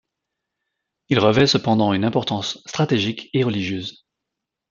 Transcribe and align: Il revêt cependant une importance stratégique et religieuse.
Il 1.09 1.19
revêt 1.19 1.45
cependant 1.45 1.93
une 1.93 2.05
importance 2.05 2.57
stratégique 2.65 3.29
et 3.35 3.43
religieuse. 3.43 4.03